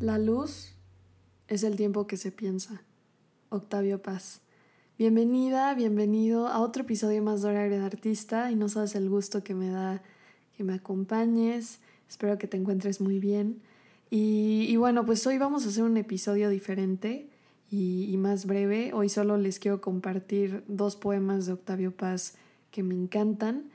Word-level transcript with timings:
La 0.00 0.16
luz 0.16 0.72
es 1.46 1.62
el 1.62 1.76
tiempo 1.76 2.06
que 2.06 2.16
se 2.16 2.32
piensa. 2.32 2.82
Octavio 3.50 4.00
Paz. 4.00 4.40
Bienvenida, 4.96 5.74
bienvenido 5.74 6.48
a 6.48 6.60
otro 6.60 6.84
episodio 6.84 7.22
más 7.22 7.42
de 7.42 7.50
Horario 7.50 7.80
de 7.80 7.84
Artista 7.84 8.50
y 8.50 8.56
no 8.56 8.70
sabes 8.70 8.94
el 8.94 9.10
gusto 9.10 9.44
que 9.44 9.54
me 9.54 9.68
da 9.68 10.02
que 10.56 10.64
me 10.64 10.72
acompañes. 10.72 11.80
Espero 12.08 12.38
que 12.38 12.46
te 12.46 12.56
encuentres 12.56 13.02
muy 13.02 13.18
bien. 13.20 13.60
Y, 14.08 14.74
bueno, 14.76 15.04
pues 15.04 15.26
hoy 15.26 15.36
vamos 15.36 15.66
a 15.66 15.68
hacer 15.68 15.84
un 15.84 15.98
episodio 15.98 16.48
diferente 16.48 17.28
y, 17.70 18.16
más 18.16 18.46
breve. 18.46 18.94
Hoy 18.94 19.10
solo 19.10 19.36
les 19.36 19.58
quiero 19.58 19.82
compartir 19.82 20.64
dos 20.66 20.96
poemas 20.96 21.44
de 21.44 21.52
Octavio 21.52 21.94
Paz 21.94 22.36
que 22.70 22.82
me 22.82 22.94
encantan. 22.94 23.68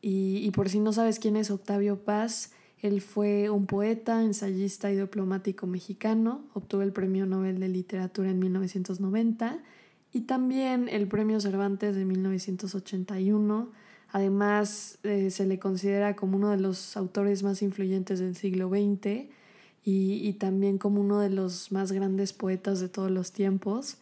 Y, 0.00 0.36
y 0.36 0.52
por 0.52 0.68
si 0.68 0.78
no 0.78 0.92
sabes 0.92 1.18
quién 1.18 1.34
es 1.34 1.50
Octavio 1.50 2.04
Paz, 2.04 2.52
él 2.84 3.00
fue 3.00 3.48
un 3.48 3.64
poeta, 3.64 4.22
ensayista 4.22 4.92
y 4.92 4.96
diplomático 4.96 5.66
mexicano, 5.66 6.42
obtuvo 6.52 6.82
el 6.82 6.92
Premio 6.92 7.24
Nobel 7.24 7.58
de 7.58 7.68
Literatura 7.68 8.28
en 8.28 8.38
1990 8.38 9.62
y 10.12 10.20
también 10.20 10.90
el 10.90 11.08
Premio 11.08 11.40
Cervantes 11.40 11.96
de 11.96 12.04
1981. 12.04 13.72
Además, 14.12 14.98
eh, 15.02 15.30
se 15.30 15.46
le 15.46 15.58
considera 15.58 16.14
como 16.14 16.36
uno 16.36 16.50
de 16.50 16.58
los 16.58 16.98
autores 16.98 17.42
más 17.42 17.62
influyentes 17.62 18.18
del 18.18 18.36
siglo 18.36 18.68
XX 18.68 19.30
y, 19.82 20.28
y 20.28 20.34
también 20.34 20.76
como 20.76 21.00
uno 21.00 21.20
de 21.20 21.30
los 21.30 21.72
más 21.72 21.90
grandes 21.90 22.34
poetas 22.34 22.80
de 22.80 22.90
todos 22.90 23.10
los 23.10 23.32
tiempos. 23.32 23.96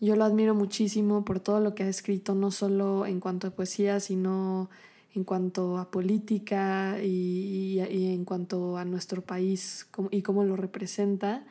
Yo 0.00 0.16
lo 0.16 0.24
admiro 0.24 0.54
muchísimo 0.54 1.22
por 1.26 1.38
todo 1.38 1.60
lo 1.60 1.74
que 1.74 1.82
ha 1.82 1.88
escrito, 1.88 2.34
no 2.34 2.50
solo 2.50 3.04
en 3.04 3.20
cuanto 3.20 3.48
a 3.48 3.50
poesía, 3.50 4.00
sino 4.00 4.70
en 5.16 5.24
cuanto 5.24 5.78
a 5.78 5.90
política 5.90 6.98
y, 7.02 7.80
en 7.80 8.24
cuanto 8.26 8.76
a 8.76 8.84
nuestro 8.84 9.22
país 9.22 9.88
y 10.10 10.20
cómo 10.20 10.44
lo 10.44 10.56
representa. 10.56 11.46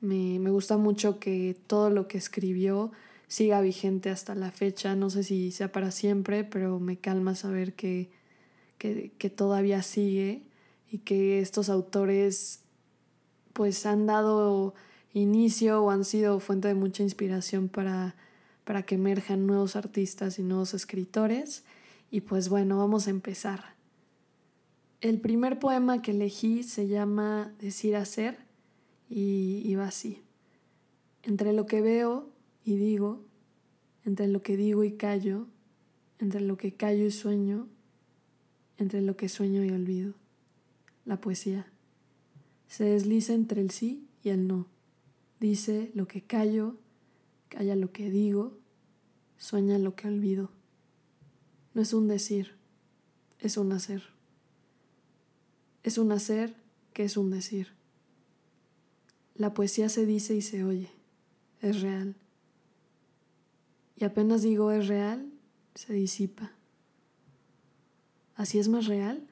Me, 0.00 0.38
gusta 0.50 0.76
mucho 0.76 1.18
que 1.18 1.56
todo 1.66 1.88
lo 1.88 2.06
que 2.06 2.18
escribió 2.18 2.92
siga 3.26 3.62
vigente 3.62 4.10
hasta 4.10 4.34
la 4.34 4.50
fecha. 4.50 4.94
No 4.94 5.08
sé 5.08 5.22
si 5.24 5.50
sea 5.52 5.72
para 5.72 5.90
siempre, 5.90 6.44
pero 6.44 6.78
me 6.80 6.98
calma 6.98 7.34
saber 7.34 7.72
que, 7.72 8.10
que, 8.76 9.30
todavía 9.34 9.82
sigue 9.82 10.42
y 10.90 10.98
que 10.98 11.40
estos 11.40 11.70
autores 11.70 12.60
pues 13.54 13.86
han 13.86 14.04
dado 14.06 14.74
inicio 15.14 15.82
o 15.82 15.90
han 15.90 16.04
sido 16.04 16.40
fuente 16.40 16.68
de 16.68 16.74
mucha 16.74 17.02
inspiración 17.02 17.68
para, 17.70 18.16
para 18.64 18.82
que 18.82 18.96
emerjan 18.96 19.46
nuevos 19.46 19.76
artistas 19.76 20.38
y 20.38 20.42
nuevos 20.42 20.74
escritores. 20.74 21.64
Y 22.10 22.22
pues 22.22 22.48
bueno, 22.48 22.78
vamos 22.78 23.06
a 23.06 23.10
empezar. 23.10 23.76
El 25.00 25.20
primer 25.20 25.58
poema 25.58 26.02
que 26.02 26.10
elegí 26.10 26.64
se 26.64 26.88
llama 26.88 27.54
Decir 27.60 27.94
hacer 27.94 28.38
y, 29.08 29.74
va 29.76 29.86
así. 29.86 30.22
Entre 31.22 31.52
lo 31.52 31.66
que 31.66 31.80
veo 31.80 32.30
y 32.64 32.76
digo, 32.76 33.24
entre 34.04 34.26
lo 34.26 34.42
que 34.42 34.56
digo 34.56 34.84
y 34.84 34.92
callo, 34.92 35.46
entre 36.18 36.40
lo 36.40 36.56
que 36.56 36.74
callo 36.74 37.06
y 37.06 37.10
sueño, 37.10 37.68
entre 38.76 39.02
lo 39.02 39.16
que 39.16 39.28
sueño 39.28 39.64
y 39.64 39.70
olvido. 39.70 40.14
La 41.04 41.20
poesía. 41.20 41.70
Se 42.66 42.84
desliza 42.84 43.34
entre 43.34 43.60
el 43.60 43.70
sí 43.70 44.08
y 44.24 44.30
el 44.30 44.48
no. 44.48 44.66
Dice 45.40 45.92
lo 45.94 46.08
que 46.08 46.22
callo, 46.22 46.76
calla 47.48 47.76
lo 47.76 47.92
que 47.92 48.10
digo, 48.10 48.58
sueña 49.36 49.78
lo 49.78 49.94
que 49.94 50.08
olvido. 50.08 50.57
No 51.78 51.82
es 51.82 51.94
un 51.94 52.08
decir, 52.08 52.56
es 53.38 53.56
un 53.56 53.70
hacer. 53.70 54.02
Es 55.84 55.96
un 55.96 56.10
hacer 56.10 56.56
que 56.92 57.04
es 57.04 57.16
un 57.16 57.30
decir. 57.30 57.68
La 59.36 59.54
poesía 59.54 59.88
se 59.88 60.04
dice 60.04 60.34
y 60.34 60.42
se 60.42 60.64
oye, 60.64 60.90
es 61.62 61.80
real. 61.80 62.16
Y 63.94 64.02
apenas 64.02 64.42
digo 64.42 64.72
es 64.72 64.88
real, 64.88 65.30
se 65.76 65.92
disipa. 65.92 66.50
Así 68.34 68.58
es 68.58 68.68
más 68.68 68.86
real, 68.86 69.24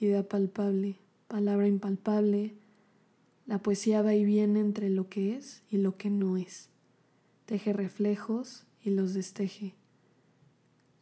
idea 0.00 0.26
palpable, 0.26 0.96
palabra 1.28 1.68
impalpable. 1.68 2.54
La 3.44 3.58
poesía 3.58 4.00
va 4.00 4.14
y 4.14 4.24
viene 4.24 4.60
entre 4.60 4.88
lo 4.88 5.10
que 5.10 5.36
es 5.36 5.60
y 5.70 5.76
lo 5.76 5.98
que 5.98 6.08
no 6.08 6.38
es. 6.38 6.70
Teje 7.44 7.74
reflejos 7.74 8.64
y 8.82 8.88
los 8.88 9.12
desteje 9.12 9.74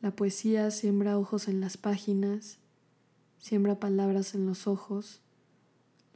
la 0.01 0.11
poesía 0.11 0.71
siembra 0.71 1.19
ojos 1.19 1.47
en 1.47 1.61
las 1.61 1.77
páginas, 1.77 2.59
siembra 3.39 3.79
palabras 3.79 4.35
en 4.35 4.47
los 4.47 4.67
ojos. 4.67 5.21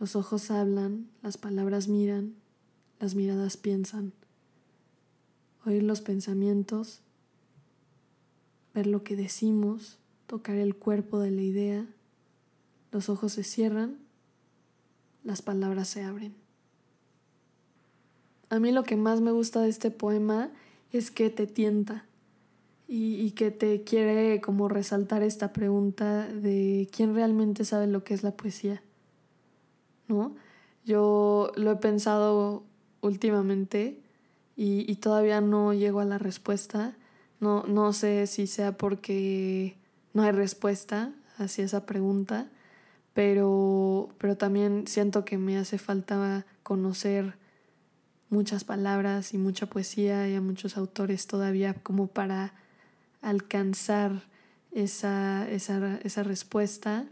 Los 0.01 0.17
ojos 0.17 0.51
hablan, 0.51 1.11
las 1.23 1.37
palabras 1.37 1.87
miran, 1.87 2.35
las 2.99 3.15
miradas 3.15 3.59
piensan. 3.59 4.13
Oír 5.67 5.83
los 5.83 6.01
pensamientos, 6.01 7.01
ver 8.73 8.87
lo 8.87 9.05
que 9.05 9.17
decimos, 9.17 9.99
tocar 10.27 10.57
el 10.57 10.77
cuerpo 10.77 11.21
de 11.21 11.31
la 11.31 11.43
idea. 11.43 11.87
Los 12.91 13.11
ojos 13.11 13.33
se 13.33 13.45
cierran, 13.45 13.99
las 15.25 15.43
palabras 15.43 15.89
se 15.89 16.03
abren. 16.03 16.35
A 18.49 18.59
mí 18.59 18.73
lo 18.73 18.83
que 18.85 18.97
más 18.97 19.21
me 19.21 19.31
gusta 19.31 19.61
de 19.61 19.69
este 19.69 19.91
poema 19.91 20.51
es 20.91 21.11
que 21.11 21.29
te 21.29 21.47
tienta 21.47 22.07
y, 22.97 23.33
que 23.33 23.51
te 23.51 23.83
quiere 23.83 24.41
como 24.41 24.69
resaltar 24.69 25.25
esta 25.25 25.53
pregunta 25.53 26.29
de 26.29 26.89
quién 26.93 27.13
realmente 27.13 27.65
sabe 27.65 27.89
lo 27.89 28.05
que 28.05 28.15
es 28.15 28.23
la 28.23 28.31
poesía, 28.31 28.85
¿no? 30.07 30.37
Yo 30.85 31.51
lo 31.57 31.73
he 31.73 31.77
pensado 31.77 32.63
últimamente 33.01 34.01
y, 34.55 34.89
y 34.89 34.97
todavía 34.97 35.41
no 35.41 35.75
llego 35.75 35.99
a 35.99 36.05
la 36.05 36.19
respuesta. 36.19 36.97
No, 37.41 37.65
no 37.65 37.93
sé 37.93 38.29
si 38.29 38.47
sea 38.47 38.77
porque 38.77 39.77
no 40.13 40.23
hay 40.23 40.31
respuesta 40.31 41.13
hacia 41.37 41.65
esa 41.65 41.87
pregunta, 41.87 42.49
pero, 43.13 44.11
pero 44.19 44.37
también 44.37 44.87
siento 44.87 45.25
que 45.25 45.37
me 45.37 45.59
hace 45.59 45.79
falta 45.79 46.47
conocer 46.63 47.35
muchas 48.31 48.63
palabras 48.63 49.35
y 49.35 49.39
mucha 49.39 49.67
poesía 49.67 50.29
y 50.29 50.37
a 50.37 50.41
muchos 50.41 50.77
autores 50.77 51.27
todavía 51.27 51.75
como 51.75 52.07
para 52.07 52.55
alcanzar 53.25 54.23
esa, 54.73 55.49
esa, 55.51 56.23
respuesta. 56.23 57.07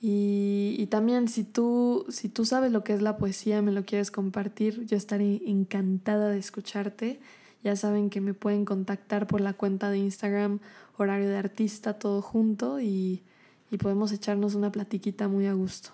Y, 0.00 0.86
también 0.90 1.28
si 1.28 1.42
tú, 1.44 2.06
si 2.08 2.28
tú 2.28 2.44
sabes 2.44 2.70
lo 2.70 2.84
que 2.84 2.94
es 2.94 3.02
la 3.02 3.16
poesía, 3.16 3.60
me 3.62 3.72
lo 3.72 3.84
quieres 3.84 4.10
compartir, 4.10 4.86
yo 4.86 4.96
estaré 4.96 5.42
encantada 5.46 6.30
de 6.30 6.38
escucharte. 6.38 7.20
Ya 7.64 7.74
saben 7.74 8.08
que 8.08 8.20
me 8.20 8.34
pueden 8.34 8.64
contactar 8.64 9.26
por 9.26 9.40
la 9.40 9.52
cuenta 9.52 9.90
de 9.90 9.98
Instagram, 9.98 10.60
horario 10.96 11.28
de 11.28 11.36
artista, 11.36 11.98
todo 11.98 12.22
junto, 12.22 12.80
y, 12.80 13.24
y 13.70 13.78
podemos 13.78 14.12
echarnos 14.12 14.54
una 14.54 14.70
platiquita 14.70 15.26
muy 15.26 15.46
a 15.46 15.54
gusto. 15.54 15.90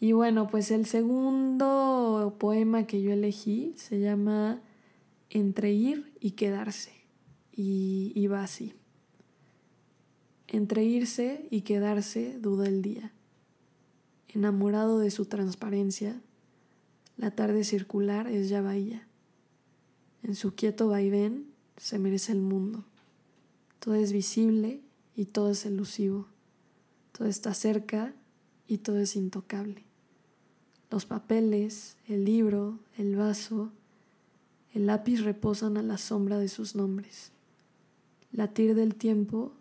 Y 0.00 0.12
bueno, 0.12 0.48
pues 0.48 0.70
el 0.70 0.86
segundo 0.86 2.34
poema 2.38 2.86
que 2.86 3.02
yo 3.02 3.12
elegí 3.12 3.74
se 3.76 4.00
llama 4.00 4.60
Entre 5.28 5.72
ir 5.72 6.12
y 6.20 6.32
quedarse. 6.32 6.90
Y, 7.52 8.12
y 8.14 8.26
va 8.26 8.42
así. 8.42 8.79
Entre 10.52 10.82
irse 10.82 11.46
y 11.48 11.60
quedarse 11.60 12.36
duda 12.40 12.66
el 12.66 12.82
día. 12.82 13.12
Enamorado 14.26 14.98
de 14.98 15.12
su 15.12 15.26
transparencia, 15.26 16.20
la 17.16 17.30
tarde 17.30 17.62
circular 17.62 18.26
es 18.26 18.48
ya 18.48 18.60
bahía. 18.60 19.06
En 20.24 20.34
su 20.34 20.52
quieto 20.56 20.88
vaivén 20.88 21.46
se 21.76 22.00
merece 22.00 22.32
el 22.32 22.40
mundo. 22.40 22.84
Todo 23.78 23.94
es 23.94 24.12
visible 24.12 24.80
y 25.14 25.26
todo 25.26 25.52
es 25.52 25.64
elusivo. 25.66 26.26
Todo 27.12 27.28
está 27.28 27.54
cerca 27.54 28.12
y 28.66 28.78
todo 28.78 28.98
es 28.98 29.14
intocable. 29.14 29.84
Los 30.90 31.06
papeles, 31.06 31.96
el 32.08 32.24
libro, 32.24 32.80
el 32.98 33.14
vaso, 33.14 33.70
el 34.74 34.86
lápiz 34.86 35.20
reposan 35.20 35.76
a 35.76 35.82
la 35.84 35.96
sombra 35.96 36.38
de 36.38 36.48
sus 36.48 36.74
nombres. 36.74 37.30
Latir 38.32 38.74
del 38.74 38.96
tiempo 38.96 39.52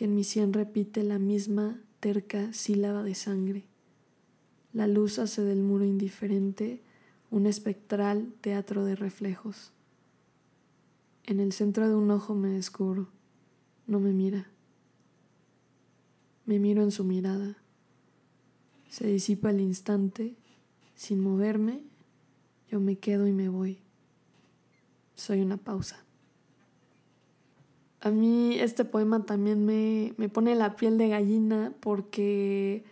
que 0.00 0.06
en 0.06 0.14
mi 0.14 0.24
sien 0.24 0.54
repite 0.54 1.02
la 1.02 1.18
misma 1.18 1.78
terca 2.00 2.54
sílaba 2.54 3.02
de 3.02 3.14
sangre. 3.14 3.64
La 4.72 4.86
luz 4.86 5.18
hace 5.18 5.42
del 5.42 5.60
muro 5.60 5.84
indiferente 5.84 6.80
un 7.30 7.44
espectral 7.44 8.32
teatro 8.40 8.86
de 8.86 8.96
reflejos. 8.96 9.72
En 11.24 11.38
el 11.38 11.52
centro 11.52 11.86
de 11.86 11.94
un 11.94 12.10
ojo 12.10 12.34
me 12.34 12.48
descubro, 12.48 13.10
no 13.86 14.00
me 14.00 14.14
mira. 14.14 14.50
Me 16.46 16.58
miro 16.58 16.82
en 16.82 16.92
su 16.92 17.04
mirada. 17.04 17.58
Se 18.88 19.06
disipa 19.06 19.50
el 19.50 19.60
instante, 19.60 20.34
sin 20.94 21.20
moverme, 21.20 21.82
yo 22.70 22.80
me 22.80 22.96
quedo 22.96 23.26
y 23.26 23.32
me 23.32 23.50
voy. 23.50 23.80
Soy 25.14 25.42
una 25.42 25.58
pausa. 25.58 26.02
A 28.02 28.10
mí 28.10 28.58
este 28.58 28.84
poema 28.86 29.26
también 29.26 29.66
me, 29.66 30.28
pone 30.30 30.54
la 30.54 30.76
piel 30.76 30.96
de 30.96 31.08
gallina 31.08 31.74
porque, 31.80 32.82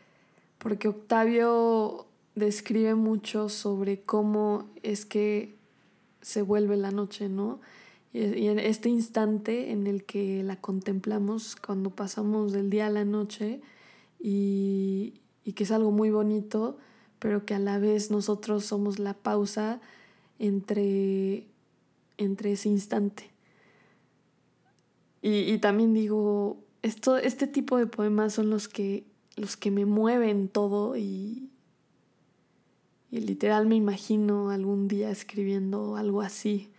porque 0.59 0.89
Octavio 0.89 2.07
describe 2.35 2.95
mucho 2.95 3.49
sobre 3.49 4.01
cómo 4.03 4.69
es 4.83 5.07
que 5.07 5.57
se 6.21 6.43
vuelve 6.43 6.77
la 6.77 6.91
noche, 6.91 7.31
¿no? 7.31 7.61
Y 8.13 8.47
en 8.47 8.59
este 8.59 8.89
instante 8.89 9.71
en 9.71 9.87
el 9.87 10.05
que 10.05 10.43
la 10.43 10.57
contemplamos 10.57 11.57
cuando 11.57 11.91
pasamos 11.91 12.53
del 12.53 12.69
día 12.69 12.87
a 12.87 12.91
la 12.91 13.05
noche 13.05 13.61
y, 14.19 15.15
y 15.45 15.53
que 15.53 15.65
es 15.65 15.71
algo 15.71 15.91
muy 15.91 16.11
bonito, 16.11 16.77
pero 17.19 17.47
que 17.47 17.55
a 17.55 17.59
la 17.59 17.79
vez 17.79 18.11
nosotros 18.11 18.65
somos 18.65 18.99
la 18.99 19.15
pausa 19.15 19.81
entre, 20.39 21.47
entre 22.19 22.53
ese 22.53 22.69
instante. 22.69 23.38
Y, 25.23 25.53
y 25.53 25.59
también 25.59 25.95
digo, 25.95 26.59
esto, 26.83 27.17
este 27.17 27.47
tipo 27.47 27.77
de 27.77 27.87
poemas 27.87 28.35
son 28.35 28.51
los 28.51 28.69
que, 28.69 29.05
los 29.37 29.57
que 29.57 29.71
me 29.71 29.85
mueven 29.85 30.49
todo 30.49 30.97
y, 30.97 31.51
y 33.11 33.21
literal 33.21 33.67
me 33.67 33.77
imagino 33.77 34.51
algún 34.51 34.89
día 34.89 35.11
escribiendo 35.11 35.97
algo 35.97 36.21
así, 36.21 36.71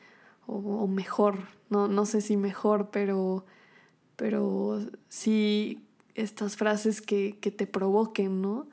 o, 0.48 0.88
mejor, 0.88 1.48
no, 1.70 1.88
no 1.88 2.06
sé 2.08 2.22
si 2.22 2.36
mejor, 2.36 2.90
pero, 2.92 3.46
pero 4.16 4.80
sí 5.10 5.84
estas 6.16 6.58
frases 6.58 7.02
que, 7.02 7.38
que 7.40 7.52
te 7.52 7.68
provoquen, 7.68 8.42
¿no? 8.42 8.68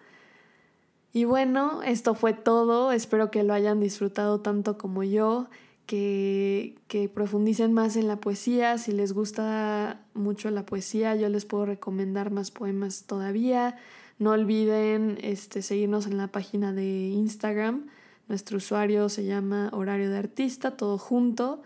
Y 1.12 1.24
bueno, 1.24 1.82
esto 1.82 2.14
fue 2.14 2.34
todo. 2.34 2.92
Espero 2.92 3.30
que 3.30 3.42
lo 3.42 3.54
hayan 3.54 3.80
disfrutado 3.80 4.40
tanto 4.40 4.76
como 4.76 5.02
yo, 5.02 5.48
que, 5.86 6.74
que, 6.88 7.08
profundicen 7.08 7.72
más 7.72 7.96
en 7.96 8.08
la 8.08 8.16
poesía. 8.16 8.76
Si 8.78 8.92
les 8.92 9.12
gusta 9.12 10.04
mucho 10.14 10.50
la 10.50 10.66
poesía, 10.66 11.14
yo 11.14 11.28
les 11.28 11.44
puedo 11.44 11.66
recomendar 11.66 12.30
más 12.30 12.50
poemas 12.50 13.04
todavía. 13.04 13.76
No 14.18 14.32
olviden 14.32 15.18
este, 15.22 15.62
seguirnos 15.62 16.06
en 16.06 16.16
la 16.16 16.28
página 16.28 16.72
de 16.72 17.08
Instagram. 17.08 17.86
Nuestro 18.28 18.56
usuario 18.56 19.08
se 19.08 19.24
llama 19.24 19.70
Horario 19.72 20.10
de 20.10 20.18
Artista, 20.18 20.76
todo 20.76 20.98
junto. 20.98 21.62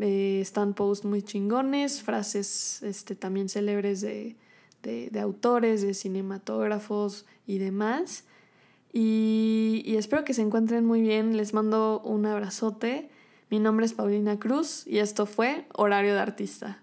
Eh, 0.00 0.40
están 0.40 0.74
posts 0.74 1.04
muy 1.04 1.22
chingones, 1.22 2.02
frases 2.02 2.82
este, 2.82 3.16
también 3.16 3.48
célebres 3.48 4.00
de, 4.00 4.36
de, 4.82 5.20
autores, 5.20 5.82
de 5.82 5.92
cinematógrafos 5.92 7.26
y 7.46 7.58
demás. 7.58 8.24
Y, 8.92 9.82
y 9.84 9.96
espero 9.96 10.24
que 10.24 10.34
se 10.34 10.42
encuentren 10.42 10.86
muy 10.86 11.02
bien. 11.02 11.36
Les 11.36 11.52
mando 11.52 12.00
un 12.04 12.24
abrazote. 12.26 13.10
Mi 13.50 13.58
nombre 13.58 13.86
es 13.86 13.94
Paulina 13.94 14.38
Cruz 14.38 14.86
y 14.86 14.98
esto 14.98 15.24
fue 15.24 15.64
Horario 15.72 16.12
de 16.12 16.20
Artista. 16.20 16.82